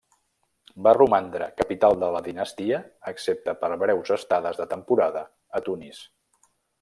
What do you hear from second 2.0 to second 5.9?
de la dinastia excepte per breus estades de temporada a